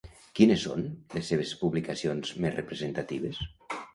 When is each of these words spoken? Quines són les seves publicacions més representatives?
Quines 0.37 0.61
són 0.67 0.85
les 1.17 1.29
seves 1.33 1.51
publicacions 1.59 2.33
més 2.47 2.57
representatives? 2.57 3.45